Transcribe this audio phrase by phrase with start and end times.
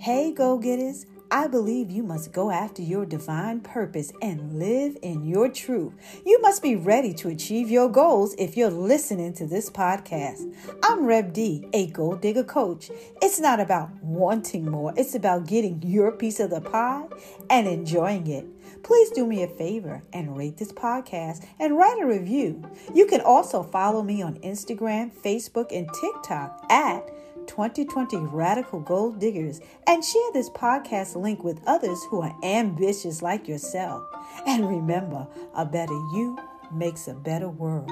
[0.00, 1.06] Hey, go getters.
[1.28, 5.92] I believe you must go after your divine purpose and live in your truth.
[6.24, 10.54] You must be ready to achieve your goals if you're listening to this podcast.
[10.84, 12.92] I'm Rev Dee, a goal digger coach.
[13.20, 17.08] It's not about wanting more, it's about getting your piece of the pie
[17.50, 18.46] and enjoying it.
[18.84, 22.62] Please do me a favor and rate this podcast and write a review.
[22.94, 27.10] You can also follow me on Instagram, Facebook, and TikTok at
[27.48, 33.48] 2020 Radical Goal Diggers and share this podcast link with others who are ambitious like
[33.48, 34.04] yourself.
[34.46, 36.38] And remember, a better you
[36.72, 37.90] makes a better world.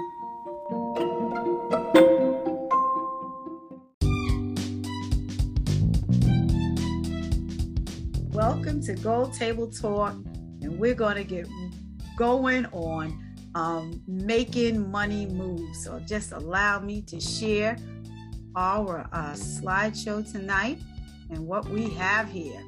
[8.32, 10.12] Welcome to Goal Table Talk,
[10.60, 11.48] and we're going to get
[12.16, 15.82] going on um, making money moves.
[15.82, 17.78] So just allow me to share
[18.56, 20.78] our uh, slideshow tonight
[21.30, 22.62] and what we have here.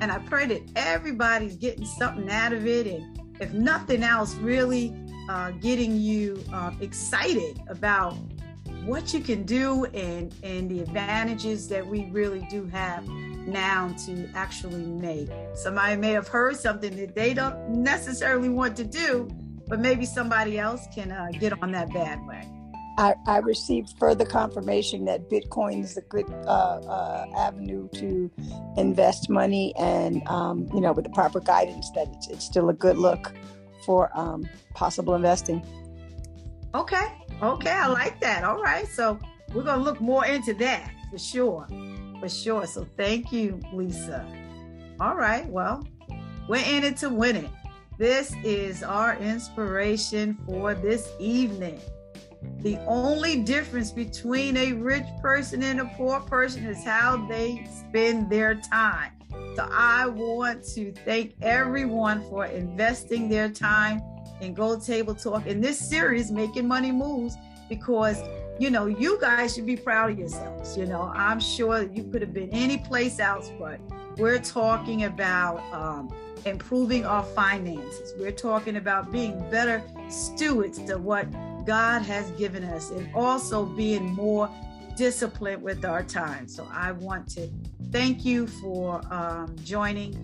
[0.00, 4.94] And I pray that everybody's getting something out of it, and if nothing else, really
[5.28, 8.16] uh, getting you uh, excited about
[8.84, 14.28] what you can do and and the advantages that we really do have now to
[14.34, 15.28] actually make.
[15.54, 19.28] Somebody may have heard something that they don't necessarily want to do,
[19.66, 22.57] but maybe somebody else can uh, get on that bad way.
[22.98, 28.28] I, I received further confirmation that Bitcoin is a good uh, uh, avenue to
[28.76, 32.74] invest money, and um, you know, with the proper guidance, that it's, it's still a
[32.74, 33.32] good look
[33.86, 35.64] for um, possible investing.
[36.74, 37.06] Okay,
[37.40, 38.42] okay, I like that.
[38.42, 39.16] All right, so
[39.54, 41.68] we're gonna look more into that for sure,
[42.18, 42.66] for sure.
[42.66, 44.26] So thank you, Lisa.
[44.98, 45.86] All right, well,
[46.48, 47.50] we're in it to win it.
[47.96, 51.80] This is our inspiration for this evening.
[52.60, 58.30] The only difference between a rich person and a poor person is how they spend
[58.30, 59.12] their time.
[59.56, 64.02] So I want to thank everyone for investing their time
[64.40, 67.36] in Goal Table Talk in this series, Making Money Moves,
[67.68, 68.22] because
[68.58, 70.76] you know, you guys should be proud of yourselves.
[70.76, 73.78] You know, I'm sure you could have been any place else, but
[74.16, 76.12] we're talking about um,
[76.44, 78.14] improving our finances.
[78.18, 81.26] We're talking about being better stewards to what
[81.64, 84.50] God has given us and also being more
[84.96, 86.48] disciplined with our time.
[86.48, 87.48] So I want to
[87.92, 90.14] thank you for um, joining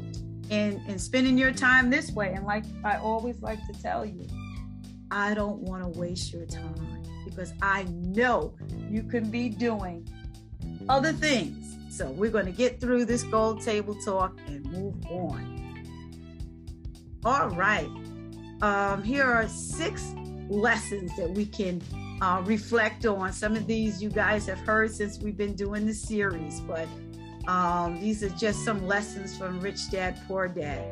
[0.51, 2.33] and, and spending your time this way.
[2.35, 4.27] And like I always like to tell you,
[5.11, 8.55] I don't want to waste your time because I know
[8.91, 10.09] you can be doing
[10.89, 11.77] other things.
[11.97, 15.55] So we're going to get through this goal table talk and move on.
[17.25, 17.89] All right.
[18.63, 20.15] Um, here are six
[20.49, 21.83] lessons that we can
[22.21, 23.33] uh, reflect on.
[23.33, 26.89] Some of these you guys have heard since we've been doing the series, but
[27.47, 30.91] um, these are just some lessons from Rich Dad Poor Dad.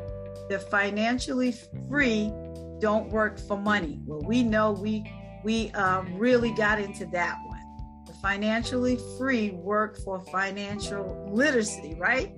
[0.49, 1.53] The financially
[1.89, 2.31] free
[2.79, 3.99] don't work for money.
[4.05, 5.09] Well, we know we
[5.43, 7.61] we uh, really got into that one.
[8.05, 12.33] The financially free work for financial literacy, right?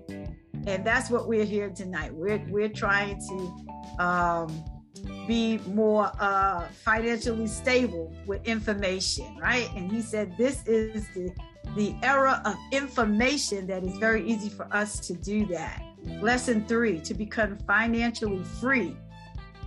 [0.67, 2.13] And that's what we're here tonight.
[2.13, 4.63] We're we're trying to um,
[5.27, 9.69] be more uh, financially stable with information, right?
[9.75, 11.33] And he said this is the
[11.75, 15.81] the era of information that is very easy for us to do that.
[16.21, 18.95] Lesson three: to become financially free,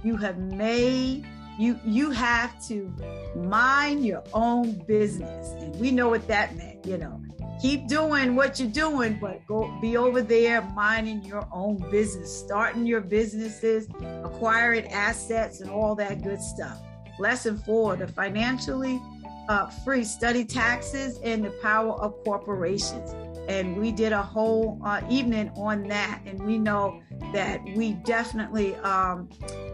[0.05, 1.27] you have made
[1.59, 2.95] you you have to
[3.35, 6.87] mind your own business, and we know what that meant.
[6.87, 7.21] You know,
[7.61, 12.87] keep doing what you're doing, but go be over there minding your own business, starting
[12.87, 13.89] your businesses,
[14.25, 16.81] acquiring assets, and all that good stuff.
[17.19, 19.01] Lesson four the financially
[19.49, 23.15] uh, free study taxes and the power of corporations.
[23.49, 26.21] And we did a whole uh, evening on that.
[26.27, 27.03] And we know
[27.33, 29.31] that we definitely um,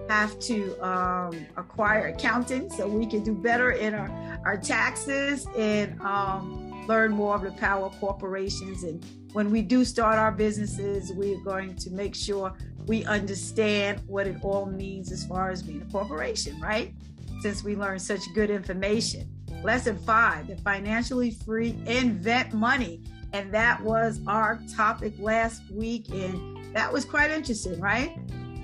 [0.08, 6.00] have to um, acquire accounting so we can do better in our, our taxes and
[6.02, 8.84] um, learn more of the power of corporations.
[8.84, 12.52] And when we do start our businesses, we're going to make sure
[12.86, 16.94] we understand what it all means as far as being a corporation, right?
[17.40, 19.30] Since we learned such good information.
[19.62, 23.02] Lesson five, the financially free invent money.
[23.32, 26.08] And that was our topic last week.
[26.10, 28.16] And that was quite interesting, right?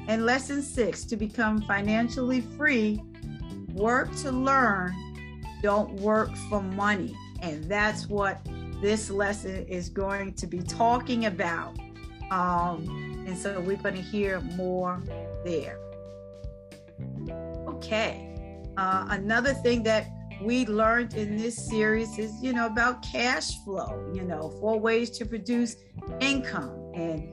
[0.07, 3.03] And lesson six, to become financially free,
[3.73, 4.95] work to learn,
[5.63, 7.17] don't work for money.
[7.43, 8.41] And that's what
[8.81, 11.79] this lesson is going to be talking about.
[12.31, 15.03] Um, and so we're going to hear more
[15.45, 15.79] there.
[17.67, 18.27] Okay.
[18.77, 20.07] Uh, another thing that
[20.43, 25.11] we learned in this series is, you know, about cash flow, you know, four ways
[25.19, 25.77] to produce
[26.21, 26.93] income.
[26.95, 27.29] And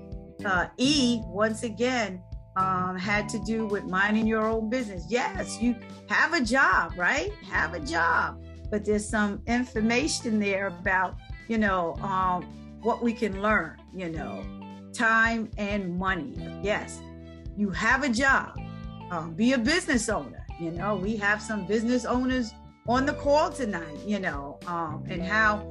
[0.45, 2.21] uh, E, once again,
[2.57, 5.05] um, had to do with minding your own business.
[5.09, 5.75] Yes, you
[6.09, 7.31] have a job, right?
[7.49, 11.15] Have a job, but there's some information there about,
[11.47, 12.43] you know, um,
[12.81, 14.43] what we can learn, you know,
[14.93, 16.33] time and money.
[16.61, 16.99] Yes,
[17.55, 18.57] you have a job,
[19.11, 20.45] um, be a business owner.
[20.59, 22.53] You know, we have some business owners
[22.87, 25.69] on the call tonight, you know, um, and how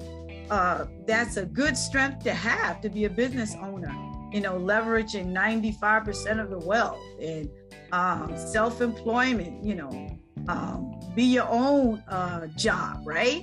[0.50, 3.94] uh, that's a good strength to have to be a business owner
[4.32, 7.48] you know, leveraging 95% of the wealth and
[7.92, 13.42] um, self employment, you know, um, be your own uh, job, right?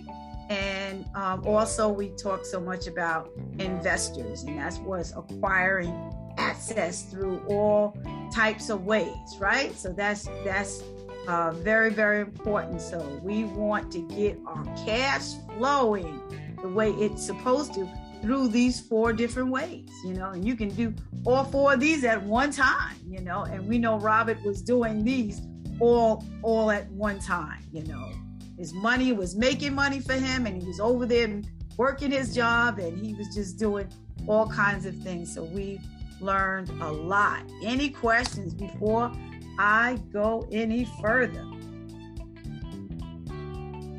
[0.50, 3.30] And um, also, we talk so much about
[3.60, 5.94] investors, and that's what's acquiring
[6.38, 7.98] access through all
[8.34, 9.76] types of ways, right?
[9.76, 10.84] So that's that's
[11.28, 12.82] uh, very very important.
[12.82, 16.22] So we want to get our cash flowing
[16.62, 17.90] the way it's supposed to
[18.22, 20.94] through these four different ways, you know, and you can do
[21.26, 25.04] all four of these at one time, you know, and we know Robert was doing
[25.04, 25.42] these
[25.84, 28.10] all all at one time, you know.
[28.58, 31.42] His money was making money for him and he was over there
[31.78, 33.88] working his job and he was just doing
[34.28, 35.34] all kinds of things.
[35.34, 35.80] So we
[36.22, 37.44] learned a lot.
[37.64, 39.12] Any questions before
[39.60, 41.46] I go any further?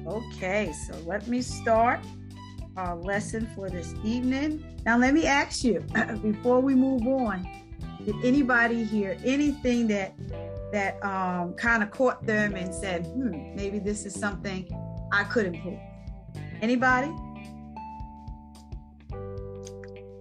[0.07, 2.01] Okay, so let me start
[2.77, 4.65] our lesson for this evening.
[4.87, 5.81] Now, let me ask you
[6.23, 7.47] before we move on
[8.05, 10.15] did anybody hear anything that
[10.75, 14.69] that um, kind of caught them and said, hmm, maybe this is something
[15.13, 15.79] I could improve?
[16.61, 17.13] Anybody?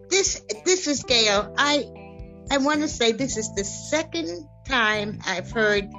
[0.09, 1.51] This this is Gail.
[1.57, 1.85] I
[2.51, 5.89] I want to say this is the second time I've heard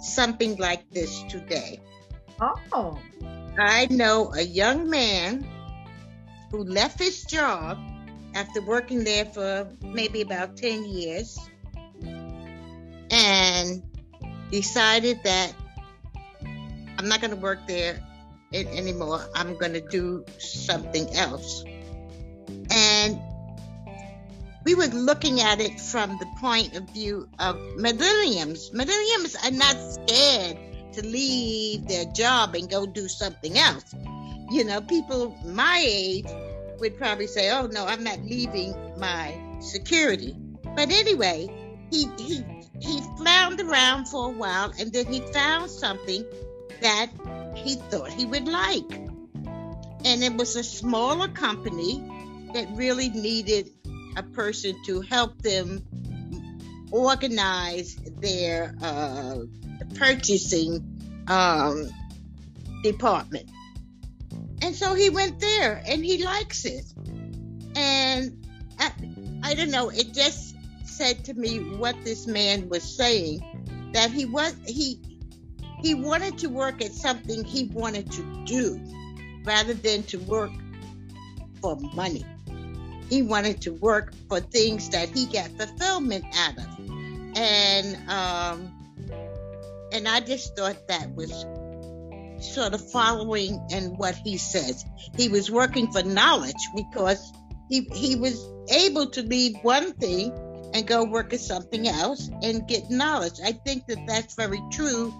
[0.00, 1.78] something like this today.
[2.40, 2.98] Oh.
[3.58, 5.46] I know a young man
[6.50, 7.78] who left his job
[8.34, 11.38] after working there for maybe about 10 years
[13.14, 13.82] and
[14.50, 15.54] decided that
[16.98, 18.00] I'm not going to work there
[18.52, 19.20] anymore.
[19.34, 21.64] I'm going to do something else.
[22.70, 23.20] And
[24.64, 28.72] we were looking at it from the point of view of millenniums.
[28.72, 30.58] Millenniums are not scared
[30.94, 33.94] to leave their job and go do something else.
[34.50, 36.26] You know, people my age
[36.78, 40.36] would probably say, "Oh no, I'm not leaving my security."
[40.76, 41.48] But anyway,
[41.90, 42.44] he he
[42.80, 46.24] he floundered around for a while, and then he found something
[46.80, 47.10] that
[47.54, 48.90] he thought he would like,
[50.04, 52.02] and it was a smaller company
[52.52, 53.70] that really needed
[54.16, 55.82] a person to help them
[56.92, 59.38] organize their uh,
[59.96, 61.88] purchasing um,
[62.82, 63.50] department.
[64.62, 66.84] And so he went there and he likes it.
[67.74, 68.46] And
[68.78, 68.92] I,
[69.42, 70.43] I don't know, it just
[70.96, 75.00] said to me what this man was saying that he was he
[75.82, 78.80] he wanted to work at something he wanted to do
[79.44, 80.50] rather than to work
[81.60, 82.24] for money.
[83.10, 86.78] He wanted to work for things that he got fulfillment out of.
[87.36, 88.72] And um
[89.92, 91.44] and I just thought that was
[92.40, 94.84] sort of following in what he says.
[95.16, 97.32] He was working for knowledge because
[97.68, 100.32] he he was able to leave one thing
[100.74, 103.38] and go work at something else and get knowledge.
[103.42, 105.14] I think that that's very true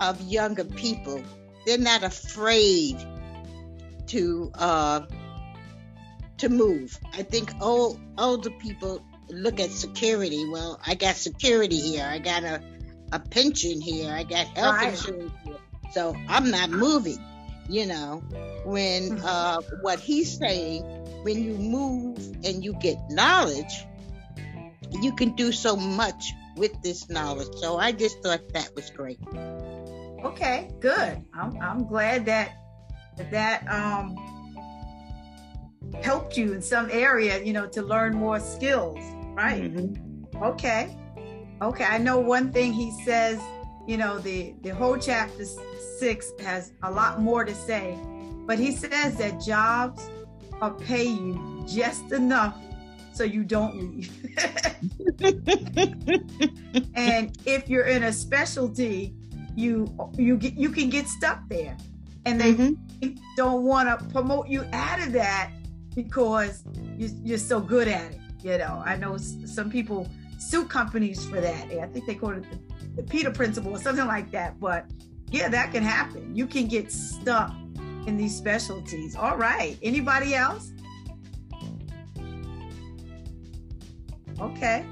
[0.00, 1.22] of younger people.
[1.64, 2.96] They're not afraid
[4.08, 5.02] to uh,
[6.38, 6.98] to move.
[7.14, 10.44] I think old older people look at security.
[10.50, 12.04] Well, I got security here.
[12.04, 12.60] I got a
[13.12, 14.12] a pension here.
[14.12, 14.88] I got health right.
[14.90, 15.56] insurance here.
[15.92, 17.24] So I'm not moving,
[17.68, 18.24] you know.
[18.64, 19.24] When mm-hmm.
[19.24, 20.82] uh, what he's saying,
[21.22, 23.86] when you move and you get knowledge,
[25.02, 27.48] you can do so much with this knowledge.
[27.56, 29.18] So I just thought that was great.
[30.24, 31.22] Okay, good.
[31.34, 32.52] I'm, I'm glad that
[33.30, 34.16] that um,
[36.02, 38.98] helped you in some area, you know, to learn more skills,
[39.34, 39.62] right?
[39.62, 40.42] Mm-hmm.
[40.42, 40.96] Okay.
[41.62, 41.84] Okay.
[41.84, 43.40] I know one thing he says,
[43.86, 45.44] you know, the the whole chapter
[45.98, 47.98] 6 has a lot more to say,
[48.46, 50.08] but he says that jobs
[50.60, 52.56] are pay you just enough
[53.14, 54.10] so you don't leave.
[56.94, 59.14] and if you're in a specialty,
[59.54, 61.76] you you get you can get stuck there.
[62.26, 63.14] And they mm-hmm.
[63.36, 65.50] don't want to promote you out of that
[65.94, 66.64] because
[66.96, 68.20] you, you're so good at it.
[68.42, 71.70] You know, I know some people sue companies for that.
[71.70, 72.58] I think they call it the,
[72.96, 74.58] the Peter principle or something like that.
[74.58, 74.86] But
[75.30, 76.34] yeah, that can happen.
[76.34, 77.54] You can get stuck
[78.06, 79.16] in these specialties.
[79.16, 79.78] All right.
[79.82, 80.73] Anybody else?
[84.40, 84.84] Okay.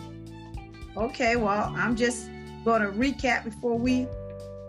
[0.96, 1.37] Okay.
[1.37, 2.28] Well, I'm just
[2.64, 4.06] going to recap before we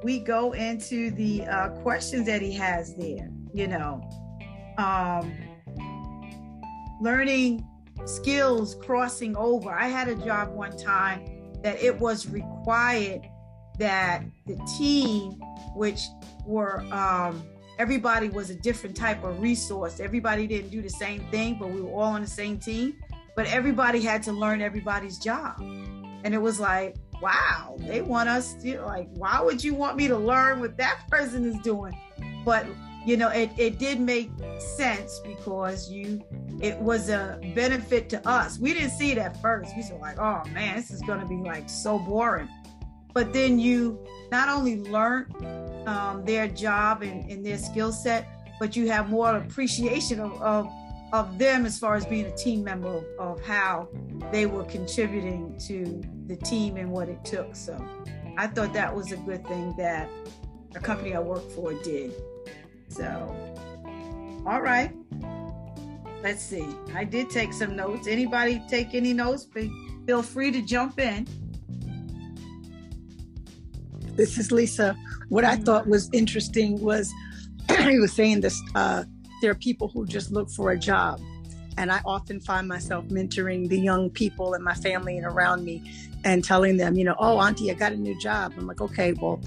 [0.04, 3.30] we go into the uh, questions that he has there.
[3.54, 4.02] You know,
[4.78, 5.32] um,
[7.02, 7.68] learning
[8.06, 9.72] skills crossing over.
[9.72, 11.26] I had a job one time
[11.62, 13.22] that it was required
[13.80, 15.32] that the team,
[15.76, 16.02] which
[16.46, 17.44] were um,
[17.80, 20.00] everybody was a different type of resource.
[20.00, 22.96] Everybody didn't do the same thing, but we were all on the same team.
[23.36, 25.60] But everybody had to learn everybody's job.
[25.60, 30.08] And it was like, wow, they want us to like, why would you want me
[30.08, 31.98] to learn what that person is doing?
[32.46, 32.66] But
[33.06, 36.24] you know, it, it did make sense because you
[36.62, 38.60] it was a benefit to us.
[38.60, 39.76] We didn't see it at first.
[39.76, 42.48] We were like, oh man, this is gonna be like so boring.
[43.14, 45.28] But then you not only learn
[45.86, 48.28] um, their job and, and their skill set,
[48.60, 50.72] but you have more appreciation of, of,
[51.14, 53.88] of them as far as being a team member of, how
[54.32, 57.56] they were contributing to the team and what it took.
[57.56, 57.78] So
[58.36, 60.10] I thought that was a good thing that
[60.76, 62.14] a company I work for did.
[62.88, 63.06] So,
[64.46, 64.92] all right.
[66.24, 66.66] Let's see.
[66.96, 68.08] I did take some notes.
[68.08, 69.48] Anybody take any notes?
[70.08, 71.28] Feel free to jump in.
[74.16, 74.96] This is Lisa.
[75.30, 77.12] What I thought was interesting was
[77.78, 79.04] he was saying this uh,
[79.44, 81.20] there are people who just look for a job.
[81.78, 85.84] And I often find myself mentoring the young people in my family and around me
[86.24, 88.54] and telling them, you know, oh, Auntie, I got a new job.
[88.58, 89.42] I'm like, okay, well,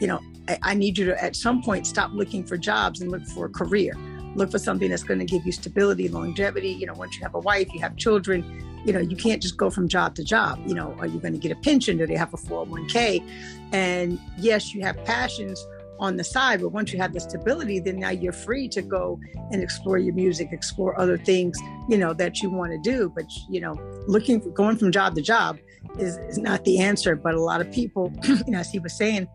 [0.00, 3.10] you know, I, I need you to at some point stop looking for jobs and
[3.10, 3.94] look for a career.
[4.36, 6.70] Look for something that's going to give you stability, longevity.
[6.70, 8.42] You know, once you have a wife, you have children,
[8.86, 10.62] you know, you can't just go from job to job.
[10.66, 11.98] You know, are you going to get a pension?
[11.98, 13.22] Do they have a 401k?
[13.72, 15.62] And yes, you have passions
[15.98, 19.20] on the side, but once you have the stability, then now you're free to go
[19.50, 21.58] and explore your music, explore other things,
[21.88, 23.12] you know, that you want to do.
[23.14, 23.74] But, you know,
[24.06, 25.58] looking for going from job to job
[25.98, 27.14] is, is not the answer.
[27.14, 29.28] But a lot of people, you know, as he was saying,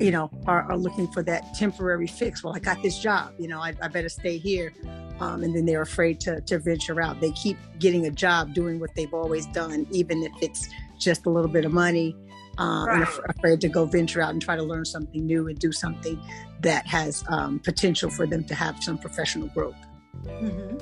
[0.00, 2.44] you know, are, are looking for that temporary fix.
[2.44, 4.72] Well, I got this job, you know, I, I better stay here.
[5.20, 7.20] Um, and then they're afraid to, to venture out.
[7.20, 11.30] They keep getting a job doing what they've always done, even if it's just a
[11.30, 12.16] little bit of money
[12.58, 12.94] um, right.
[12.94, 15.72] and af- afraid to go venture out and try to learn something new and do
[15.72, 16.20] something
[16.60, 19.76] that has um, potential for them to have some professional growth.
[20.24, 20.78] Mm-hmm.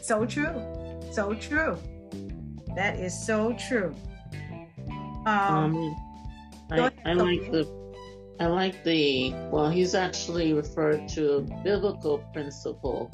[0.00, 0.62] So true.
[1.12, 1.78] So true.
[2.76, 3.94] That is so true.
[5.26, 5.96] Um, um
[6.70, 7.82] I, I like the
[8.40, 13.12] I like the well he's actually referred to a biblical principle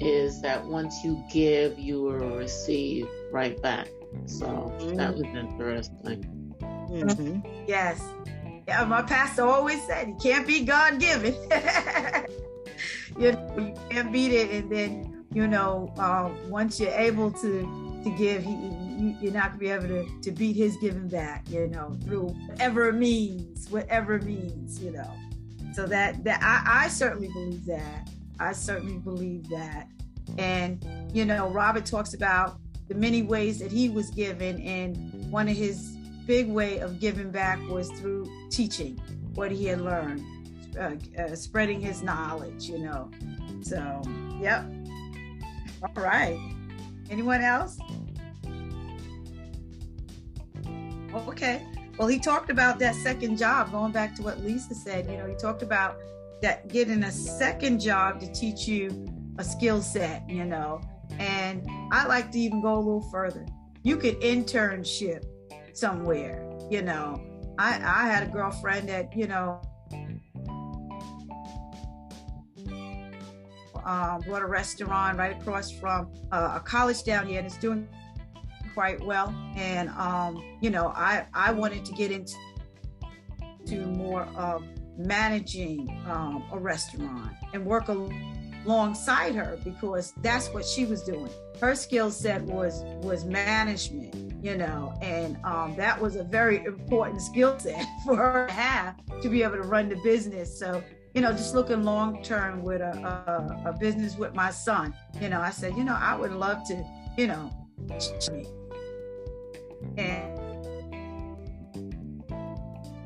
[0.00, 3.88] is that once you give you will receive right back.
[4.26, 4.96] So mm-hmm.
[4.96, 6.33] that was interesting.
[7.02, 7.64] Mm-hmm.
[7.66, 8.02] Yes.
[8.66, 11.34] Yeah, my pastor always said you can't be God given.
[13.18, 18.00] you, know, you can't beat it, and then you know uh, once you're able to
[18.04, 18.52] to give, he,
[19.20, 21.44] you, are not gonna be able to, to beat his giving back.
[21.50, 24.82] You know through whatever means, whatever means.
[24.82, 25.10] You know,
[25.74, 28.08] so that that I, I certainly believe that.
[28.40, 29.88] I certainly believe that.
[30.38, 32.58] And you know, Robert talks about
[32.88, 35.93] the many ways that he was given, and one of his
[36.26, 39.00] big way of giving back was through teaching
[39.34, 40.24] what he had learned,
[40.78, 43.10] uh, uh, spreading his knowledge, you know.
[43.62, 44.02] So,
[44.40, 44.64] yep.
[45.82, 46.38] All right.
[47.10, 47.78] Anyone else?
[51.14, 51.62] Okay.
[51.98, 55.06] Well, he talked about that second job, going back to what Lisa said.
[55.08, 55.98] You know, he talked about
[56.42, 59.06] that getting a second job to teach you
[59.38, 60.80] a skill set, you know.
[61.18, 63.46] And I like to even go a little further.
[63.82, 65.24] You could internship
[65.74, 66.48] somewhere.
[66.70, 67.20] You know,
[67.58, 69.60] I I had a girlfriend that you know
[73.84, 77.86] um, bought a restaurant right across from uh, a college down here, and it's doing
[78.72, 79.34] quite well.
[79.56, 82.34] And um, you know, I I wanted to get into
[83.66, 84.64] to more of
[84.96, 87.88] managing um, a restaurant and work
[88.64, 91.30] alongside her because that's what she was doing.
[91.60, 97.22] Her skill set was was management you know, and um, that was a very important
[97.22, 100.58] skill set for her to have to be able to run the business.
[100.58, 100.84] So,
[101.14, 102.92] you know, just looking long term with a,
[103.64, 106.62] a, a business with my son, you know, I said, you know, I would love
[106.68, 106.84] to,
[107.16, 107.50] you know,
[109.96, 110.38] and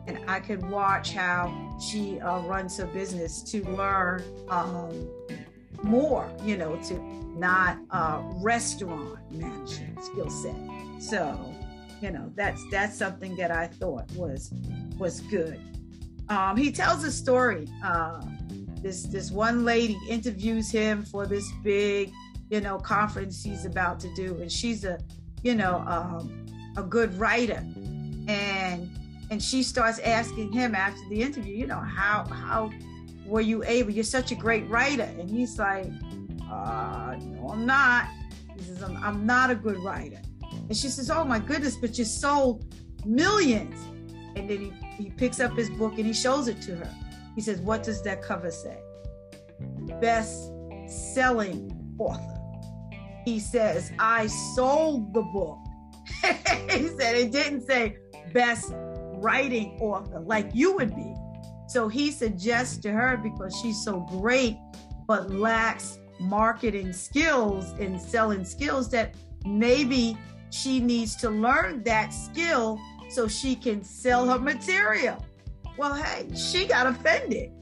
[0.09, 5.09] and I could watch how she uh, runs her business to learn um,
[5.85, 6.99] more, you know, to
[7.39, 10.78] not uh, restaurant management skill set.
[10.99, 11.55] So,
[12.01, 14.53] you know, that's that's something that I thought was
[14.99, 15.61] was good.
[16.29, 17.67] um, he tells a story.
[17.85, 18.21] Uh,
[18.83, 22.13] this this one lady interviews him for this big,
[22.51, 24.99] you know, conference he's about to do, and she's a,
[25.43, 27.65] you know, um, a good writer,
[28.29, 28.91] and
[29.31, 32.71] and she starts asking him after the interview, you know, how how
[33.27, 33.91] were you able?
[33.91, 35.87] You're such a great writer, and he's like,
[36.51, 38.07] uh, no, I'm not.
[38.57, 40.21] He says, I'm, I'm not a good writer,
[40.69, 43.79] and she says, oh my goodness, but you sold millions,
[44.37, 46.95] and then he he picks up his book and he shows it to her.
[47.37, 48.79] He says, What does that cover say?
[50.01, 50.51] Best
[50.87, 52.35] selling author.
[53.25, 55.59] He says, I sold the book.
[56.71, 57.97] he said, It didn't say
[58.35, 61.15] best writing author like you would be.
[61.69, 64.57] So he suggests to her because she's so great
[65.07, 69.15] but lacks marketing skills and selling skills that
[69.47, 70.19] maybe
[70.51, 75.25] she needs to learn that skill so she can sell her material.
[75.77, 77.53] Well, hey, she got offended.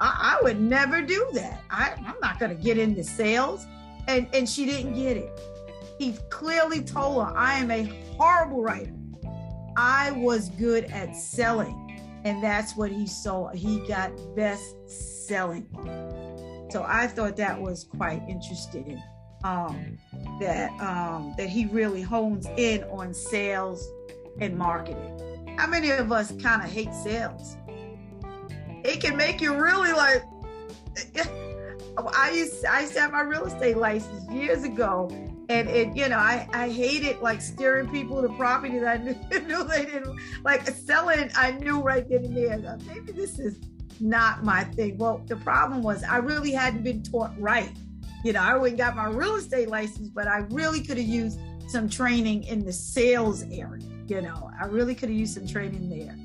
[0.00, 1.62] I, I would never do that.
[1.70, 3.66] I, I'm not going to get into sales.
[4.08, 5.40] And, and she didn't get it.
[5.98, 7.84] He clearly told her, I am a
[8.16, 8.94] horrible writer.
[9.76, 11.76] I was good at selling.
[12.24, 13.48] And that's what he saw.
[13.48, 15.66] He got best selling.
[16.70, 19.02] So I thought that was quite interesting.
[19.42, 19.98] Um,
[20.40, 23.88] that um, that he really hones in on sales
[24.40, 25.56] and marketing.
[25.56, 27.56] How many of us kind of hate sales?
[28.84, 30.24] It can make you really like.
[32.14, 35.08] I used I used to have my real estate license years ago,
[35.48, 39.40] and it you know I I hated like steering people to property that I knew,
[39.46, 41.30] knew they didn't like selling.
[41.36, 43.58] I knew right then and there maybe this is
[44.00, 44.96] not my thing.
[44.96, 47.72] Well, the problem was I really hadn't been taught right.
[48.24, 51.38] You know, I went got my real estate license, but I really could have used
[51.68, 55.88] some training in the sales area you know, I really could have used some training
[55.88, 56.16] there.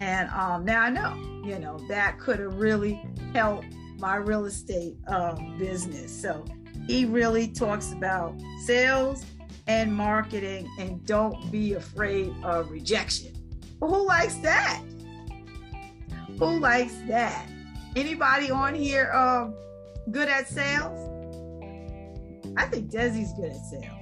[0.00, 3.00] And um, now I know, you know, that could have really
[3.32, 3.66] helped
[3.98, 6.12] my real estate uh, business.
[6.12, 6.44] So
[6.86, 8.34] he really talks about
[8.66, 9.24] sales
[9.66, 13.32] and marketing and don't be afraid of rejection.
[13.80, 14.82] Well, who likes that?
[16.38, 17.48] Who likes that?
[17.96, 19.54] Anybody on here um,
[20.10, 21.19] good at sales?
[22.56, 24.00] I think Desi's good at sales.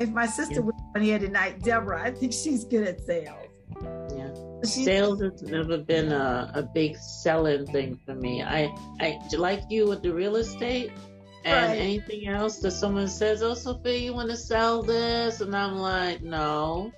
[0.00, 0.60] If my sister yeah.
[0.60, 3.48] was on here tonight, Deborah, I think she's good at sales.
[4.16, 4.32] Yeah.
[4.62, 8.42] She's, sales has never been a, a big selling thing for me.
[8.42, 10.92] I, I like you with the real estate
[11.44, 11.78] and right.
[11.78, 15.40] anything else that someone says, Oh, Sophia, you want to sell this?
[15.40, 16.92] And I'm like, No.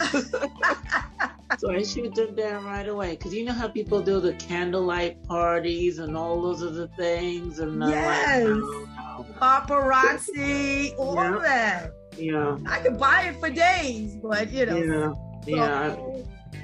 [1.58, 5.22] so I shoot them down right away because you know how people do the candlelight
[5.24, 9.40] parties and all those other things, and yes, oh, like, no, no.
[9.40, 11.42] paparazzi, all yep.
[11.42, 11.92] that.
[12.18, 12.58] Yeah.
[12.66, 14.78] I could buy it for days, but you know.
[14.78, 15.12] Yeah.
[15.44, 15.96] So yeah.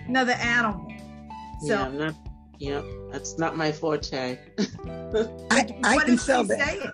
[0.09, 0.89] Another animal.
[1.61, 2.15] So, yeah, not,
[2.59, 4.39] yeah, that's not my forte.
[5.51, 6.93] I, I can sell that.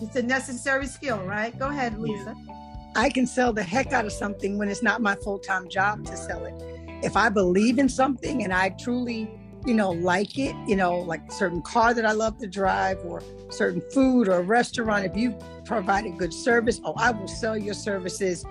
[0.00, 1.56] It's a necessary skill, right?
[1.56, 2.34] Go ahead, Lisa.
[2.36, 2.54] Yeah.
[2.96, 6.04] I can sell the heck out of something when it's not my full time job
[6.06, 6.71] to sell it.
[7.02, 9.28] If I believe in something and I truly,
[9.66, 13.22] you know, like it, you know, like certain car that I love to drive or
[13.50, 18.44] certain food or restaurant, if you provided good service, oh, I will sell your services.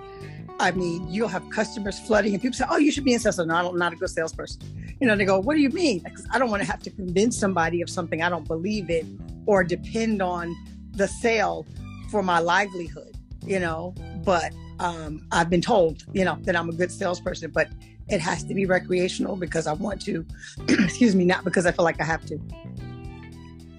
[0.60, 3.38] I mean, you'll have customers flooding, and people say, "Oh, you should be in sales."
[3.38, 4.60] No, I'm not a good salesperson.
[5.00, 6.90] You know, they go, "What do you mean?" Because I don't want to have to
[6.90, 10.54] convince somebody of something I don't believe in, or depend on
[10.92, 11.66] the sale
[12.10, 13.16] for my livelihood.
[13.44, 17.68] You know, but um, I've been told, you know, that I'm a good salesperson, but
[18.08, 20.24] it has to be recreational because I want to.
[20.68, 22.38] excuse me, not because I feel like I have to.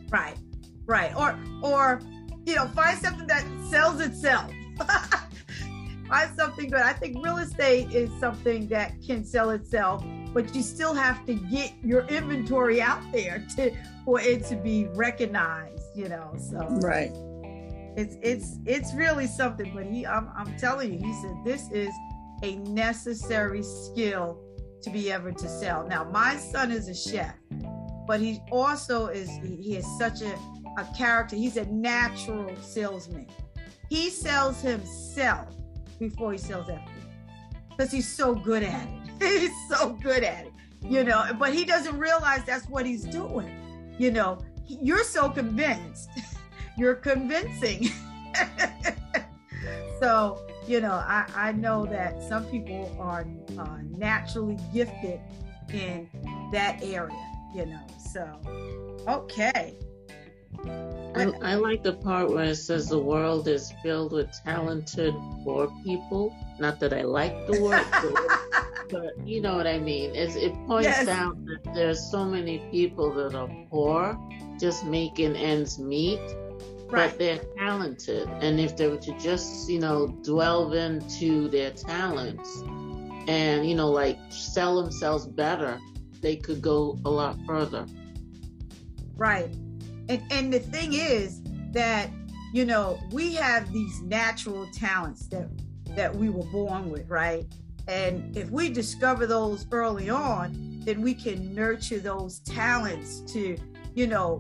[0.09, 0.35] Right,
[0.85, 2.01] right, or or
[2.45, 4.51] you know, find something that sells itself.
[6.07, 6.81] find something good.
[6.81, 11.33] I think real estate is something that can sell itself, but you still have to
[11.33, 16.33] get your inventory out there to for it to be recognized, you know.
[16.37, 17.11] So right.
[17.95, 21.89] It's it's it's really something, but he I'm I'm telling you, he said this is
[22.43, 24.39] a necessary skill
[24.83, 25.87] to be able to sell.
[25.87, 27.35] Now, my son is a chef,
[28.05, 30.37] but he also is he, is such a
[30.77, 31.35] a character.
[31.35, 33.27] He's a natural salesman.
[33.89, 35.47] He sells himself
[35.99, 36.93] before he sells everything
[37.69, 39.39] because he's so good at it.
[39.39, 41.25] he's so good at it, you know.
[41.37, 43.95] But he doesn't realize that's what he's doing.
[43.97, 46.09] You know, you're so convinced.
[46.77, 47.89] you're convincing.
[49.99, 53.25] so, you know, I, I know that some people are
[53.57, 55.19] uh, naturally gifted
[55.73, 56.09] in
[56.51, 57.81] that area, you know.
[58.11, 58.27] So,
[59.07, 59.75] okay.
[61.15, 65.71] I, I, like the part where it says the world is filled with talented poor
[65.83, 66.35] people.
[66.59, 67.85] Not that I like the word,
[68.89, 70.15] but you know what I mean.
[70.15, 71.07] It's, it points yes.
[71.07, 74.17] out that there's so many people that are poor,
[74.59, 76.21] just making ends meet,
[76.93, 77.09] right.
[77.09, 78.27] but they're talented.
[78.41, 82.61] And if they were to just, you know, delve into their talents
[83.27, 85.79] and, you know, like sell themselves better,
[86.21, 87.85] they could go a lot further.
[89.15, 89.53] Right.
[90.09, 92.09] And and the thing is that,
[92.53, 95.49] you know, we have these natural talents that
[95.95, 97.45] that we were born with, right?
[97.87, 103.57] And if we discover those early on, then we can nurture those talents to,
[103.93, 104.39] you know,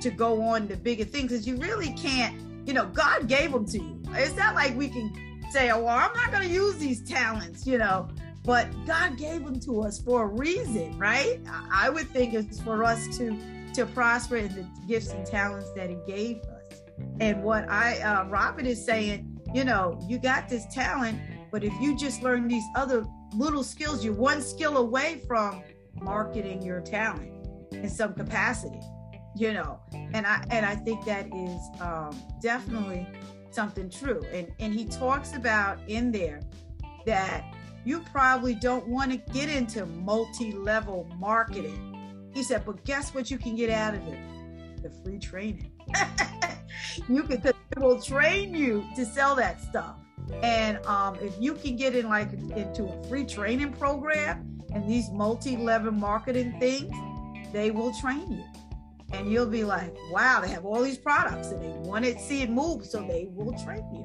[0.00, 1.30] to go on to bigger things.
[1.30, 4.02] Because you really can't, you know, God gave them to you.
[4.12, 5.12] It's not like we can
[5.50, 8.08] say, oh, well, I'm not going to use these talents, you know,
[8.44, 11.40] but God gave them to us for a reason, right?
[11.72, 13.36] I would think it's for us to
[13.74, 16.82] to prosper in the gifts and talents that He gave us.
[17.20, 21.18] And what I, uh, Robert is saying, you know, you got this talent,
[21.50, 25.62] but if you just learn these other little skills, you're one skill away from
[26.02, 27.32] marketing your talent
[27.72, 28.80] in some capacity,
[29.36, 29.80] you know.
[29.92, 33.06] And I and I think that is um, definitely
[33.50, 34.22] something true.
[34.32, 36.40] And and he talks about in there
[37.06, 37.44] that
[37.84, 42.30] you probably don't want to get into multi-level marketing.
[42.34, 44.18] He said, but guess what you can get out of it?
[44.82, 45.72] The free training.
[47.08, 49.96] you can it will train you to sell that stuff.
[50.42, 55.10] And um, if you can get in like into a free training program and these
[55.10, 56.92] multi-level marketing things,
[57.52, 58.44] they will train you.
[59.12, 62.42] And you'll be like, wow, they have all these products and they want to see
[62.42, 64.04] it move, so they will train you.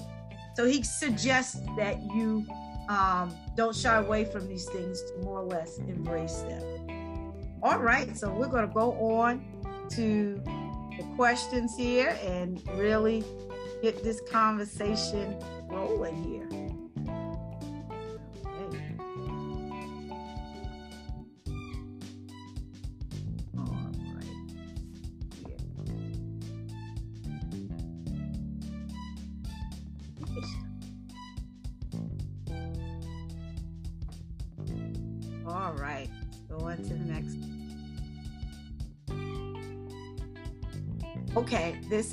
[0.55, 2.45] So he suggests that you
[2.89, 7.33] um, don't shy away from these things more or less embrace them.
[7.61, 9.43] All right, so we're going to go on
[9.91, 10.41] to
[10.97, 13.23] the questions here and really
[13.81, 15.35] get this conversation
[15.67, 16.64] rolling here.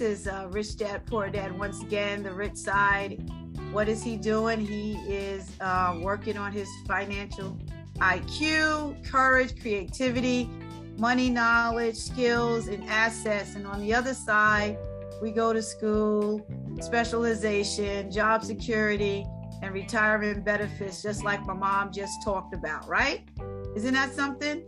[0.03, 3.31] Is uh, Rich Dad, Poor Dad once again, the rich side.
[3.71, 4.61] What is he doing?
[4.61, 7.57] He is uh, working on his financial
[7.99, 10.51] IQ, courage, creativity,
[10.99, 13.55] money, knowledge, skills, and assets.
[13.55, 14.77] And on the other side,
[15.23, 16.45] we go to school,
[16.81, 19.25] specialization, job security,
[19.63, 23.29] and retirement benefits, just like my mom just talked about, right?
[23.77, 24.65] Isn't that something?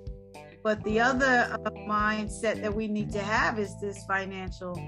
[0.62, 4.80] But the other uh, mindset that we need to have is this financial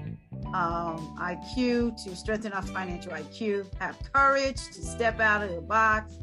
[0.53, 6.17] um, IQ to strengthen our financial IQ, have courage to step out of the box,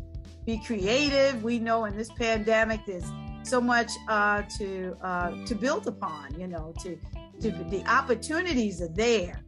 [0.46, 1.42] be creative.
[1.42, 3.10] We know in this pandemic, there's
[3.42, 6.38] so much uh, to uh, to build upon.
[6.38, 6.98] You know, to
[7.40, 9.40] to the opportunities are there,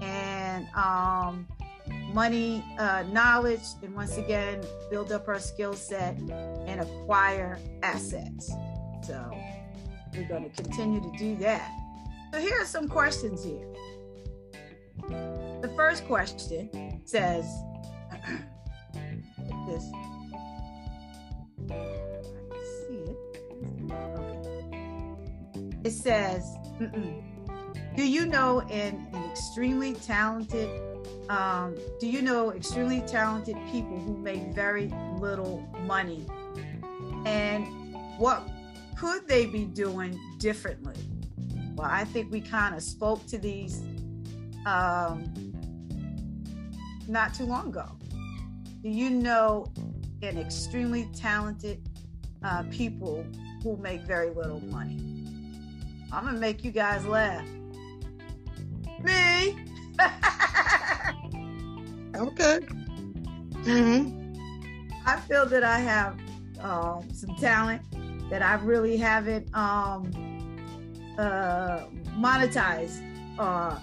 [0.00, 1.46] and um,
[2.12, 8.52] money, uh, knowledge, and once again, build up our skill set and acquire assets.
[9.02, 9.30] So
[10.14, 11.70] we're going to continue to do that.
[12.32, 13.66] So here are some questions here.
[15.60, 17.44] The first question says
[19.66, 19.84] this.
[22.88, 23.16] see it.
[24.18, 24.40] Okay.
[25.84, 26.56] It says,
[27.96, 30.68] do you know an, an extremely talented
[31.30, 36.26] um, do you know extremely talented people who make very little money?
[37.24, 38.42] And what
[38.98, 40.96] could they be doing differently?
[41.76, 43.80] Well, I think we kind of spoke to these
[44.66, 45.32] um,
[47.10, 47.86] not too long ago.
[48.82, 49.66] Do you know
[50.22, 51.88] an extremely talented
[52.42, 53.26] uh, people
[53.62, 54.98] who make very little money?
[56.12, 57.46] I'm gonna make you guys laugh.
[59.02, 59.56] Me.
[62.16, 62.58] Okay.
[63.62, 64.34] Mm-hmm.
[65.06, 66.18] I feel that I have
[66.60, 67.82] um, some talent
[68.28, 70.10] that I really haven't um,
[71.18, 71.84] uh,
[72.18, 73.00] monetized
[73.38, 73.78] uh,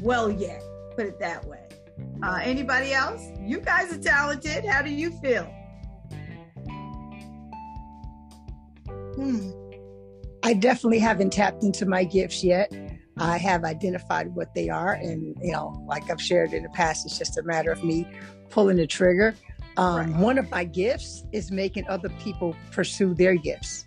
[0.00, 0.62] well yet.
[0.96, 1.66] Put it that way.
[2.22, 3.22] Uh, anybody else?
[3.40, 4.64] You guys are talented.
[4.64, 5.44] How do you feel?
[9.16, 9.50] Hmm.
[10.44, 12.72] I definitely haven't tapped into my gifts yet.
[13.18, 17.04] I have identified what they are, and you know, like I've shared in the past,
[17.06, 18.06] it's just a matter of me
[18.50, 19.34] pulling the trigger.
[19.76, 20.20] Um, right.
[20.20, 23.84] One of my gifts is making other people pursue their gifts.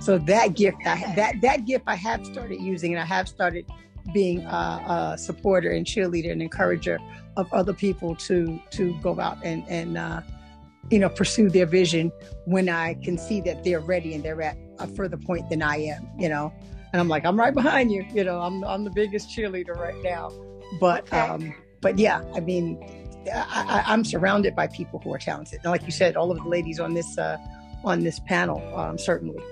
[0.00, 3.66] So that gift, I, that that gift, I have started using, and I have started
[4.14, 6.98] being a, a supporter and cheerleader and encourager
[7.38, 10.20] of other people to to go out and and uh,
[10.90, 12.12] you know, pursue their vision
[12.44, 15.76] when I can see that they're ready and they're at a further point than I
[15.76, 16.52] am, you know.
[16.92, 18.40] And I'm like, I'm right behind you, you know.
[18.40, 20.32] I'm I'm the biggest cheerleader right now,
[20.80, 21.18] but okay.
[21.18, 22.82] um, but yeah, I mean,
[23.32, 26.48] I, am surrounded by people who are talented, and like you said, all of the
[26.48, 27.36] ladies on this uh,
[27.84, 29.42] on this panel, um, certainly.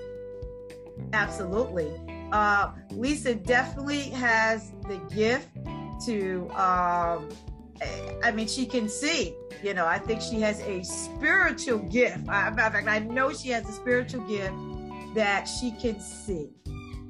[1.13, 1.91] Absolutely,
[2.31, 5.49] uh, Lisa definitely has the gift
[6.05, 6.49] to.
[6.55, 7.29] Um,
[8.23, 9.35] I mean, she can see.
[9.63, 12.27] You know, I think she has a spiritual gift.
[12.29, 14.53] I, in fact, I know she has a spiritual gift
[15.15, 16.49] that she can see.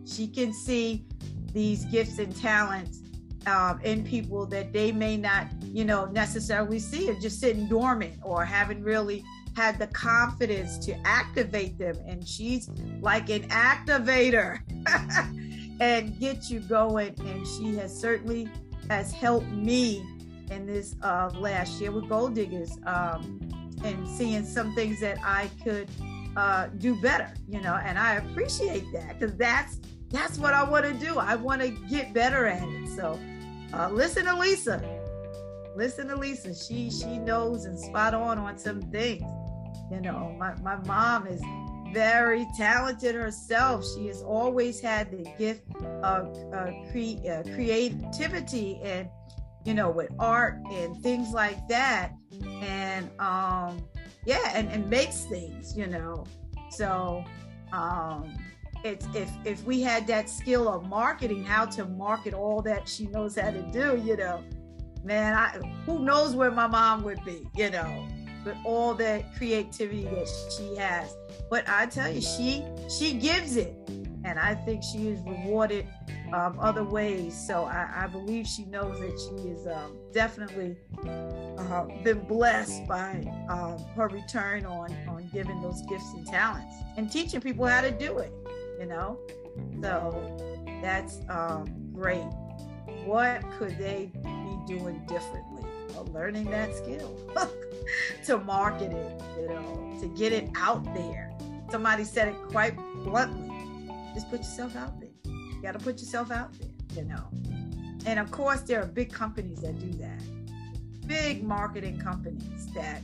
[0.06, 1.06] She can see
[1.54, 3.02] these gifts and talents
[3.48, 8.16] um, in people that they may not, you know, necessarily see or just sitting dormant
[8.24, 9.24] or haven't really
[9.56, 11.96] had the confidence to activate them.
[12.08, 12.70] And she's
[13.02, 14.60] like an activator
[15.80, 17.16] and get you going.
[17.20, 18.50] And she has certainly
[18.90, 20.06] has helped me
[20.52, 23.40] in this uh, last year with Goal Diggers um,
[23.84, 25.90] and seeing some things that I could
[26.36, 29.80] uh, do better, you know, and I appreciate that because that's
[30.10, 31.18] that's what I want to do.
[31.20, 32.88] I want to get better at it.
[32.96, 33.20] So
[33.74, 34.82] uh, listen to Lisa.
[35.76, 36.54] Listen to Lisa.
[36.54, 39.24] She she knows and spot on on some things.
[39.92, 41.42] You know, my, my mom is
[41.94, 43.86] very talented herself.
[43.96, 45.64] She has always had the gift
[46.04, 49.08] of uh, cre- uh, creativity and
[49.68, 52.14] you know with art and things like that.
[52.62, 53.86] And um
[54.26, 56.26] yeah and, and makes things you know.
[56.70, 57.24] So
[57.74, 58.34] um
[58.86, 63.08] it's if if we had that skill of marketing how to market all that she
[63.08, 64.44] knows how to do you know
[65.04, 65.50] man i
[65.84, 68.08] who knows where my mom would be you know
[68.46, 71.18] with all that creativity that she has.
[71.50, 73.74] But i tell you she she gives it.
[74.24, 75.88] And i think she is rewarded
[76.34, 77.36] um, other ways.
[77.36, 80.76] So I, I, believe she knows that she is um, definitely
[81.58, 87.12] uh, been blessed by um, her return on on giving those gifts and talents and
[87.12, 88.32] teaching people how to do it.
[88.80, 89.20] You know,
[89.82, 90.38] so
[90.82, 92.28] that's um, great.
[93.06, 95.63] What could they be doing differently?
[95.94, 97.18] Well, learning that skill
[98.26, 101.34] to market it, you know, to get it out there.
[101.72, 103.48] Somebody said it quite bluntly.
[104.13, 105.07] Just put yourself out there
[105.58, 107.24] you got to put yourself out there, you know.
[108.06, 110.22] And of course, there are big companies that do that.
[111.08, 113.02] Big marketing companies that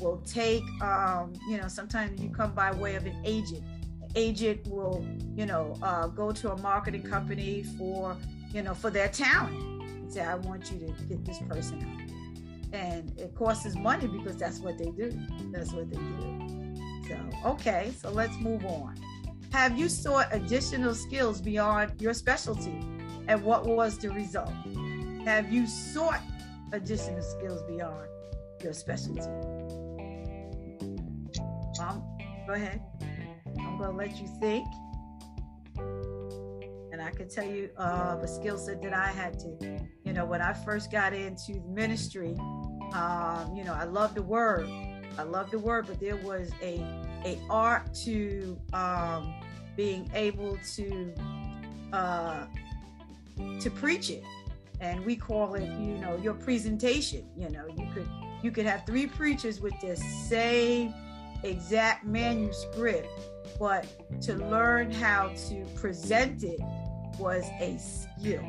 [0.00, 3.62] will take, um, you know, sometimes you come by way of an agent.
[4.02, 8.16] An agent will, you know, uh, go to a marketing company for,
[8.52, 12.74] you know, for their talent and say, I want you to get this person out.
[12.74, 15.10] And it costs money because that's what they do.
[15.52, 16.74] That's what they do.
[17.08, 18.94] So, okay, so let's move on.
[19.54, 22.76] Have you sought additional skills beyond your specialty?
[23.28, 24.52] And what was the result?
[25.26, 26.20] Have you sought
[26.72, 28.08] additional skills beyond
[28.64, 29.20] your specialty?
[31.78, 32.02] Mom,
[32.48, 32.82] go ahead.
[33.60, 34.66] I'm going to let you think.
[36.90, 40.24] And I can tell you uh, the skill set that I had to, you know,
[40.24, 42.34] when I first got into ministry,
[42.92, 44.68] um, you know, I love the word.
[45.16, 46.84] I love the word, but there was a
[47.24, 49.34] a art to um,
[49.76, 51.14] being able to
[51.92, 52.46] uh,
[53.60, 54.22] to preach it.
[54.80, 57.26] And we call it you know your presentation.
[57.36, 58.08] You know you could
[58.42, 60.94] you could have three preachers with the same
[61.42, 63.08] exact manuscript
[63.58, 63.86] but
[64.22, 66.60] to learn how to present it
[67.18, 68.44] was a skill.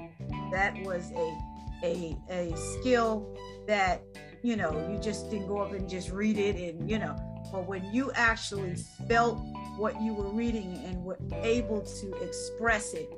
[0.51, 1.37] That was a
[1.83, 4.01] a, a skill that
[4.41, 7.15] you know you just didn't go up and just read it and you know.
[7.51, 8.75] But when you actually
[9.07, 9.39] felt
[9.77, 13.11] what you were reading and were able to express it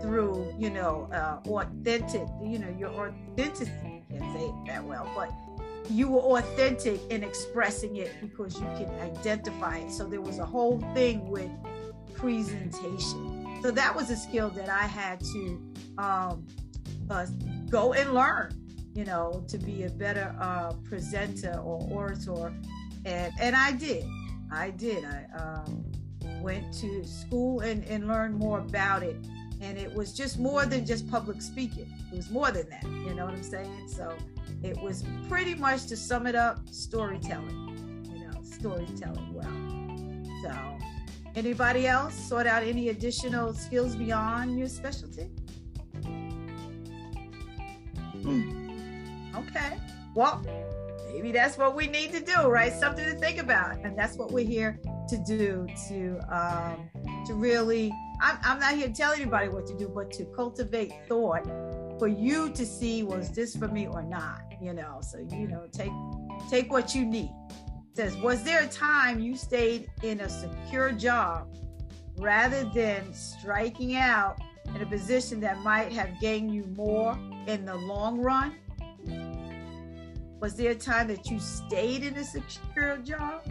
[0.00, 5.32] through, you know, uh, authentic, you know, your authenticity, can't say it that well, but
[5.90, 9.90] you were authentic in expressing it because you can identify it.
[9.90, 11.50] So there was a whole thing with
[12.14, 13.60] presentation.
[13.62, 16.46] So that was a skill that I had to um,
[17.10, 17.26] uh,
[17.68, 18.54] go and learn,
[18.94, 22.52] you know, to be a better uh, presenter or orator.
[23.04, 24.04] And, and I did.
[24.50, 25.04] I did.
[25.04, 25.84] I um,
[26.44, 29.16] went to school and, and learned more about it.
[29.62, 31.90] And it was just more than just public speaking.
[32.12, 32.84] It was more than that.
[32.84, 33.88] You know what I'm saying?
[33.88, 34.14] So
[34.62, 38.06] it was pretty much to sum it up, storytelling.
[38.12, 39.50] You know, storytelling well.
[40.42, 40.54] So
[41.34, 45.30] anybody else sort out any additional skills beyond your specialty?
[48.22, 48.74] Hmm.
[49.34, 49.78] Okay.
[50.14, 50.42] Well,
[51.10, 52.72] maybe that's what we need to do, right?
[52.72, 53.78] Something to think about.
[53.78, 54.78] And that's what we're here
[55.16, 56.88] to do to um,
[57.26, 60.92] to really I'm, I'm not here to tell anybody what to do but to cultivate
[61.08, 61.44] thought
[61.98, 65.66] for you to see was this for me or not you know so you know
[65.72, 65.92] take
[66.50, 67.30] take what you need
[67.94, 71.46] says, Was there a time you stayed in a secure job
[72.18, 74.38] rather than striking out
[74.74, 78.56] in a position that might have gained you more in the long run?
[80.40, 83.48] Was there a time that you stayed in a secure job?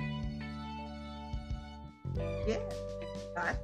[2.48, 2.60] Yeah.
[3.38, 3.56] I,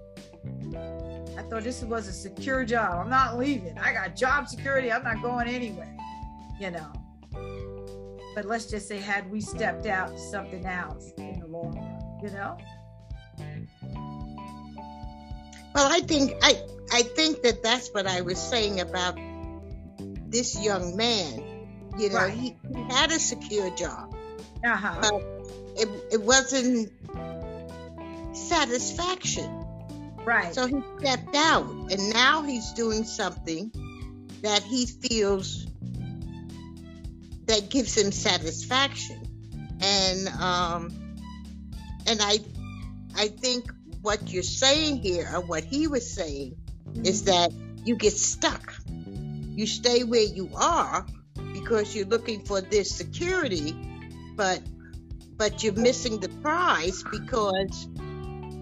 [1.37, 3.03] I thought this was a secure job.
[3.03, 3.77] I'm not leaving.
[3.77, 4.91] I got job security.
[4.91, 5.95] I'm not going anywhere.
[6.59, 6.91] You know.
[8.35, 12.19] But let's just say, had we stepped out to something else in the long run,
[12.23, 12.57] you know?
[15.75, 19.17] Well, I think I I think that that's what I was saying about
[20.27, 21.67] this young man.
[21.97, 22.33] You know, right.
[22.33, 24.15] he, he, had a secure job,
[24.63, 24.97] uh-huh.
[25.01, 25.13] but
[25.75, 26.91] it it wasn't
[28.33, 29.65] satisfaction.
[30.25, 30.53] Right.
[30.53, 33.71] So he stepped out, and now he's doing something
[34.41, 35.65] that he feels
[37.45, 39.21] that gives him satisfaction,
[39.81, 41.15] and um,
[42.05, 42.39] and I
[43.15, 46.55] I think what you're saying here, or what he was saying,
[47.03, 47.51] is that
[47.83, 48.73] you get stuck.
[48.85, 51.05] You stay where you are
[51.53, 53.75] because you're looking for this security,
[54.35, 54.61] but
[55.37, 57.87] but you're missing the prize because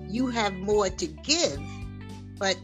[0.09, 1.59] you have more to give,
[2.37, 2.57] but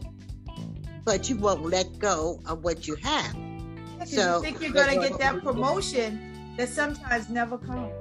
[1.04, 3.34] but you won't let go of what you have.
[4.06, 7.92] So you think you're gonna get that promotion that sometimes never comes.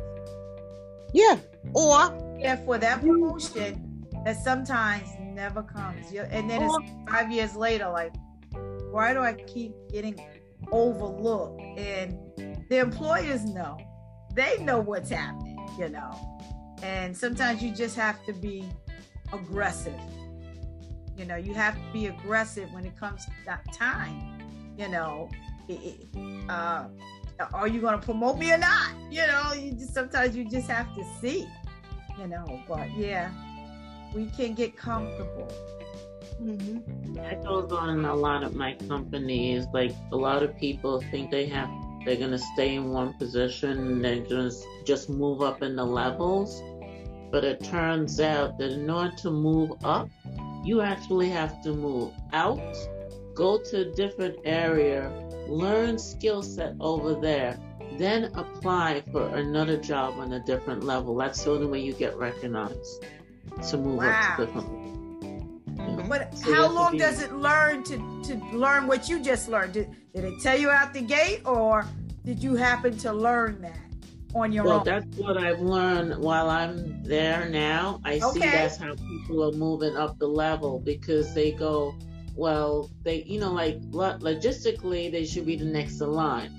[1.14, 1.38] Yeah.
[1.74, 6.12] Or yeah, for that promotion that sometimes never comes.
[6.12, 6.78] And then it's
[7.10, 8.14] five years later, like,
[8.92, 10.20] why do I keep getting
[10.72, 11.62] overlooked?
[11.78, 12.18] And
[12.70, 13.78] the employers know,
[14.34, 16.40] they know what's happening, you know.
[16.82, 18.66] And sometimes you just have to be
[19.34, 20.00] aggressive.
[21.18, 24.40] You know, you have to be aggressive when it comes to that time.
[24.78, 25.30] You know,
[26.50, 26.88] uh,
[27.54, 28.92] are you going to promote me or not?
[29.12, 31.48] You know, you just sometimes you just have to see.
[32.20, 33.32] You know, but yeah,
[34.14, 35.52] we can get comfortable.
[36.42, 37.14] Mm-hmm.
[37.14, 39.66] That goes on in a lot of my companies.
[39.74, 41.70] Like a lot of people think they have,
[42.06, 46.62] they're gonna stay in one position and then just just move up in the levels.
[47.34, 50.08] But it turns out that in order to move up,
[50.64, 52.62] you actually have to move out,
[53.34, 55.12] go to a different area,
[55.48, 57.58] learn skill set over there,
[57.98, 61.16] then apply for another job on a different level.
[61.16, 63.04] That's the only way you get recognized
[63.68, 64.12] to move wow.
[64.12, 66.08] up to different.
[66.08, 69.74] But so how long does it learn to to learn what you just learned?
[69.74, 71.84] Did, did it tell you out the gate, or
[72.24, 73.80] did you happen to learn that
[74.36, 74.86] on your well, own?
[74.86, 78.02] Well, that's what I've learned while I'm there now.
[78.04, 78.32] I okay.
[78.32, 81.96] see that's how people are moving up the level because they go,
[82.36, 86.52] well, they you know like logistically they should be the next in line,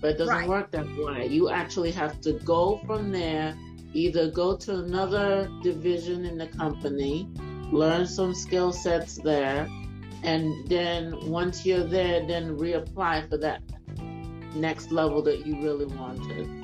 [0.00, 0.48] but it doesn't right.
[0.48, 1.26] work that way.
[1.26, 3.56] You actually have to go from there
[3.92, 7.28] either go to another division in the company,
[7.72, 9.68] learn some skill sets there,
[10.22, 13.62] and then once you're there, then reapply for that
[14.54, 16.59] next level that you really wanted.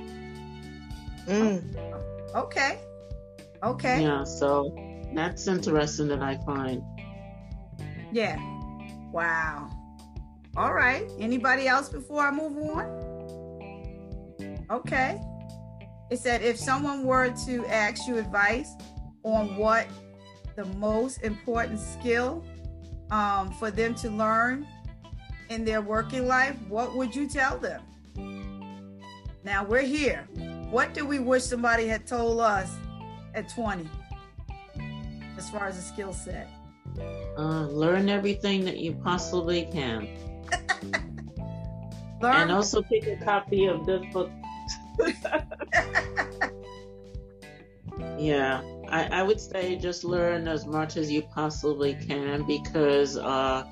[1.26, 2.34] Mm.
[2.34, 2.78] Okay.
[3.62, 4.02] Okay.
[4.02, 4.74] Yeah, so
[5.14, 6.82] that's interesting that I find.
[8.12, 8.38] Yeah.
[9.12, 9.70] Wow.
[10.56, 11.10] All right.
[11.18, 13.06] Anybody else before I move on?
[14.70, 15.20] Okay.
[16.10, 18.70] It said if someone were to ask you advice
[19.22, 19.86] on what
[20.54, 22.44] the most important skill
[23.10, 24.66] um, for them to learn
[25.48, 27.82] in their working life, what would you tell them?
[29.44, 30.28] Now we're here.
[30.70, 32.74] What do we wish somebody had told us
[33.34, 33.88] at 20
[35.36, 36.48] as far as a skill set?
[37.36, 40.08] Uh, learn everything that you possibly can.
[42.22, 44.30] and also pick a copy of this book
[48.18, 53.64] yeah, I, I would say just learn as much as you possibly can because uh,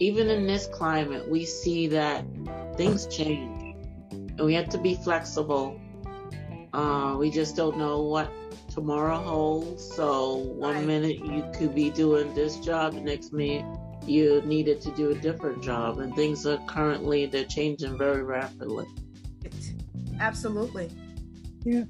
[0.00, 2.24] even in this climate, we see that
[2.76, 3.76] things change
[4.10, 5.80] and we have to be flexible.
[6.74, 8.32] Uh, we just don't know what
[8.68, 9.94] tomorrow holds.
[9.94, 10.84] So one right.
[10.84, 13.64] minute you could be doing this job, the next minute
[14.06, 18.86] you needed to do a different job, and things are currently they're changing very rapidly.
[20.20, 20.90] Absolutely.
[21.64, 21.84] Yeah,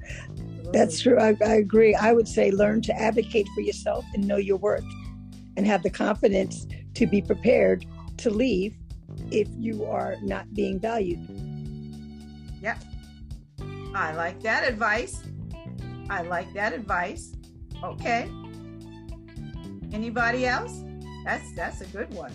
[0.73, 1.19] that's true.
[1.19, 1.95] I, I agree.
[1.95, 4.85] I would say learn to advocate for yourself and know your worth
[5.57, 7.85] and have the confidence to be prepared
[8.19, 8.77] to leave
[9.31, 11.27] if you are not being valued.
[12.63, 12.79] Yep.
[13.95, 15.23] I like that advice.
[16.11, 17.35] I like that advice.
[17.83, 18.29] Okay.
[19.93, 20.83] Anybody else?
[21.25, 22.33] That's that's a good one.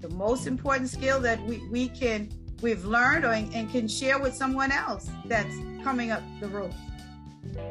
[0.00, 2.28] The most important skill that we, we can
[2.60, 6.74] we've learned or, and can share with someone else that's coming up the road.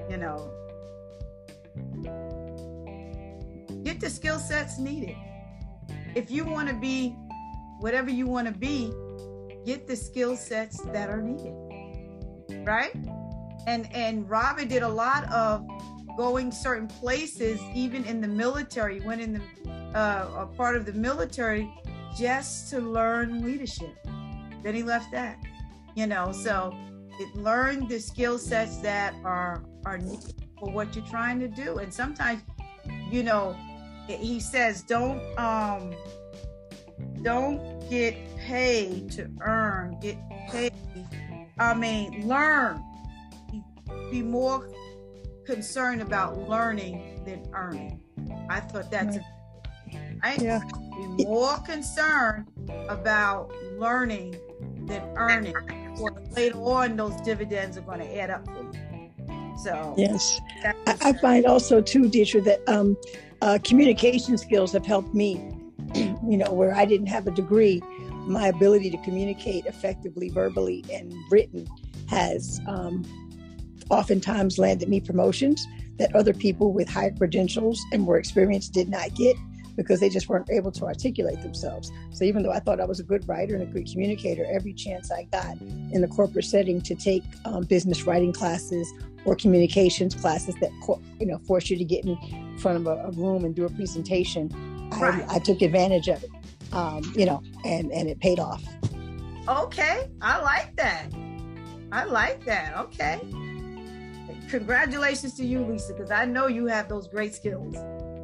[0.10, 0.52] You know,
[3.84, 5.16] get the skill sets needed.
[6.16, 7.16] If you want to be
[7.80, 8.92] whatever you want to be,
[9.66, 11.67] get the skill sets that are needed.
[12.64, 12.96] Right?
[13.66, 15.66] And and Robert did a lot of
[16.18, 20.94] going certain places, even in the military, went in the uh, a part of the
[20.94, 21.72] military
[22.18, 23.96] just to learn leadership.
[24.64, 25.38] Then he left that,
[25.96, 26.32] you know.
[26.32, 26.74] So
[27.20, 30.00] it learned the skill sets that are are
[30.60, 31.78] for what you're trying to do.
[31.78, 32.42] And sometimes,
[33.12, 33.56] you know,
[34.08, 35.94] he says don't um
[37.22, 39.98] don't get paid to earn.
[40.02, 40.18] Get
[40.50, 40.74] paid.
[41.60, 42.84] I mean, learn.
[44.12, 44.70] Be more
[45.46, 48.00] concerned about learning than earning.
[48.50, 49.18] I thought that's
[50.24, 50.42] right.
[50.42, 50.60] Yeah.
[51.18, 52.48] Be more concerned
[52.90, 54.36] about learning
[54.86, 55.56] than earning.
[56.00, 59.12] Or later on, those dividends are going to add up for you.
[59.58, 60.40] So yes,
[60.86, 62.96] I, I, find also too, Dietra, that um,
[63.42, 65.52] uh, communication skills have helped me.
[65.96, 67.82] you know, where I didn't have a degree,
[68.28, 71.68] my ability to communicate effectively, verbally and written,
[72.10, 73.04] has um,
[73.90, 75.66] oftentimes landed me promotions
[75.98, 79.36] that other people with higher credentials and more experience did not get
[79.78, 81.92] because they just weren't able to articulate themselves.
[82.12, 84.74] So even though I thought I was a good writer and a good communicator, every
[84.74, 88.92] chance I got in the corporate setting to take um, business writing classes
[89.26, 90.72] or communications classes that
[91.20, 93.70] you know force you to get in front of a, a room and do a
[93.70, 94.50] presentation,
[95.00, 95.24] right.
[95.30, 96.30] I, I, took advantage of it.
[96.74, 98.64] Um, you know, and and it paid off.
[99.48, 101.08] Okay, I like that.
[101.92, 102.78] I like that.
[102.78, 103.22] Okay.
[104.50, 107.76] Congratulations to you, Lisa, because I know you have those great skills.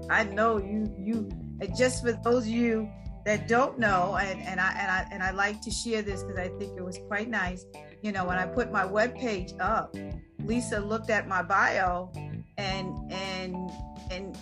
[0.10, 1.30] I know you you
[1.60, 2.90] and just for those of you
[3.26, 6.38] that don't know, and, and I and I and I like to share this because
[6.38, 7.66] I think it was quite nice.
[8.02, 9.96] You know, when I put my web page up,
[10.44, 12.12] Lisa looked at my bio
[12.58, 13.72] and and
[14.12, 14.38] and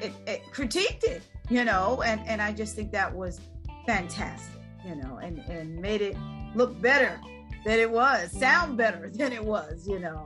[0.00, 3.40] it, it critiqued it, you know, and and I just think that was
[3.86, 6.16] fantastic, you know, and and made it
[6.54, 7.20] look better
[7.64, 10.24] than it was, sound better than it was, you know,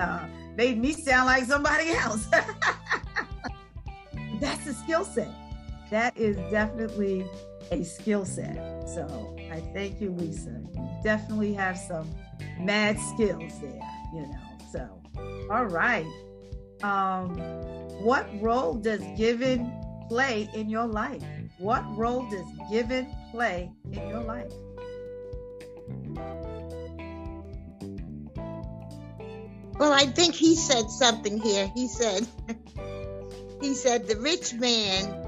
[0.00, 2.26] uh, made me sound like somebody else.
[4.40, 5.30] that's a skill set.
[5.90, 7.26] That is definitely
[7.70, 8.88] a skill set.
[8.88, 10.60] So I thank you, Lisa.
[10.74, 12.10] You definitely have some
[12.58, 13.80] mad skills there,
[14.14, 14.40] you know.
[14.72, 14.88] So,
[15.50, 16.06] all right.
[16.82, 17.36] Um,
[18.02, 19.72] what role does giving
[20.08, 21.22] play in your life?
[21.58, 24.52] What role does giving play in your life?
[29.78, 31.70] Well, I think he said something here.
[31.74, 32.26] He said
[33.60, 35.22] He said, The rich man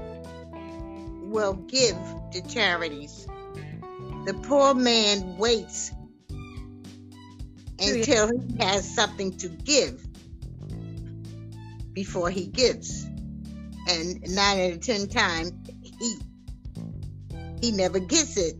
[1.29, 1.97] will give
[2.31, 3.27] to charities.
[4.25, 5.91] The poor man waits
[7.79, 10.05] until he has something to give
[11.93, 13.08] before he gives.
[13.89, 15.51] And nine out of ten times,
[15.99, 16.19] he
[17.59, 18.55] he never gets it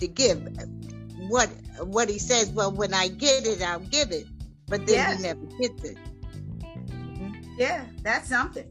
[0.00, 0.42] to give.
[1.28, 1.48] What
[1.80, 4.26] what he says, well, when I get it, I'll give it,
[4.66, 5.16] but then yes.
[5.16, 5.96] he never gets it.
[7.56, 8.66] Yeah, that's something.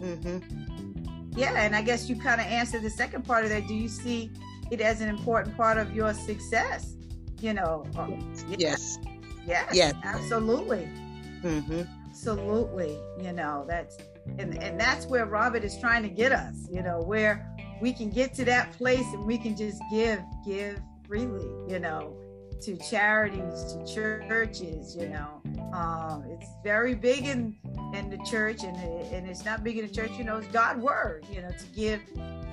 [0.00, 1.38] Mm-hmm.
[1.38, 3.66] Yeah, and I guess you kind of answered the second part of that.
[3.66, 4.30] Do you see
[4.70, 6.94] it as an important part of your success?
[7.40, 7.86] You know.
[7.96, 8.08] Uh,
[8.56, 8.98] yes.
[9.46, 9.68] Yes.
[9.72, 9.94] Yes.
[10.04, 10.88] Absolutely.
[11.42, 11.82] Mm-hmm.
[12.08, 12.96] Absolutely.
[13.20, 13.96] You know that's
[14.38, 16.68] and and that's where Robert is trying to get us.
[16.70, 17.46] You know where
[17.80, 21.48] we can get to that place and we can just give give freely.
[21.68, 22.16] You know
[22.62, 25.40] to charities, to churches, you know.
[25.72, 27.56] Um, it's very big in
[27.94, 30.10] in the church, and and it's not big in the church.
[30.18, 31.24] You know, it's God's word.
[31.32, 32.00] You know, to give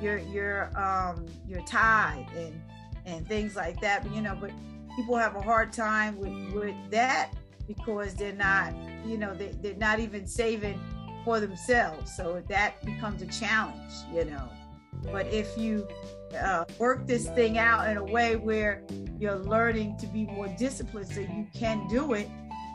[0.02, 2.62] your your um your tithe and
[3.06, 4.04] and things like that.
[4.04, 4.52] But, you know, but
[4.96, 7.32] people have a hard time with with that
[7.68, 8.74] because they're not,
[9.06, 10.80] you know, they they're not even saving
[11.28, 12.16] for themselves.
[12.16, 13.92] So that becomes a challenge.
[14.14, 14.50] You know,
[15.12, 15.86] but if you
[16.42, 18.82] uh, work this thing out in a way where
[19.20, 22.30] you're learning to be more disciplined so you can do it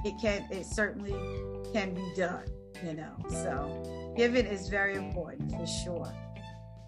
[0.04, 1.14] it can it certainly
[1.72, 2.44] can be done
[2.84, 6.12] you know so giving is very important for sure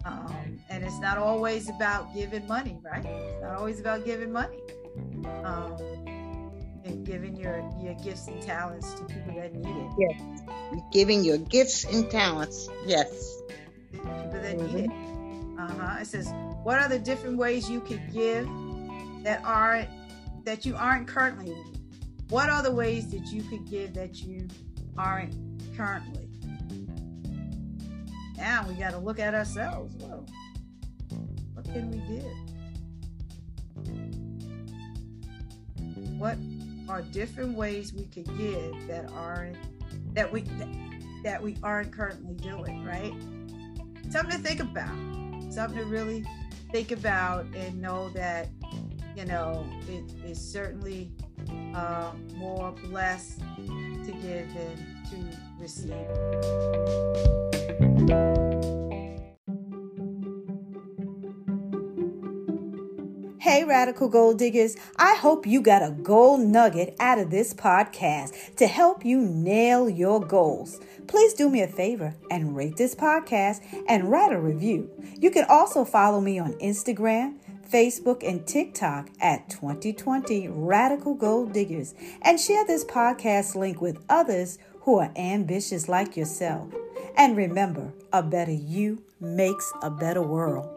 [0.05, 4.57] um, and it's not always about giving money right it's not always about giving money
[5.43, 5.77] um,
[6.85, 9.91] and giving your your gifts and talents to people that need it.
[9.97, 10.41] Yes.
[10.91, 12.69] Giving your gifts and talents.
[12.85, 13.41] Yes.
[13.91, 14.75] People that mm-hmm.
[14.75, 15.59] need it.
[15.59, 15.97] Uh-huh.
[16.01, 16.31] It says
[16.63, 18.47] what are the different ways you could give
[19.23, 19.89] that aren't
[20.45, 21.55] that you aren't currently
[22.29, 24.47] what are the ways that you could give that you
[24.97, 25.33] aren't
[25.75, 26.25] currently
[28.37, 29.93] now we got to look at ourselves.
[29.95, 30.25] Whoa.
[31.53, 32.25] what can we give?
[36.19, 36.37] What
[36.89, 39.57] are different ways we could give that aren't
[40.13, 40.43] that we
[41.23, 43.13] that we aren't currently doing, right?
[44.11, 44.95] Something to think about.
[45.51, 46.25] Something to really
[46.71, 48.49] think about and know that
[49.15, 51.11] you know it is certainly
[51.73, 54.77] uh, more blessed to give than
[55.09, 55.17] to
[55.59, 55.95] receive.
[63.45, 68.55] Hey, Radical Goal Diggers, I hope you got a gold nugget out of this podcast
[68.55, 70.79] to help you nail your goals.
[71.05, 74.89] Please do me a favor and rate this podcast and write a review.
[75.19, 77.35] You can also follow me on Instagram,
[77.71, 81.93] Facebook, and TikTok at 2020 Radical Goal Diggers
[82.23, 86.73] and share this podcast link with others who are ambitious like yourself.
[87.15, 90.67] And remember, a better you makes a better world.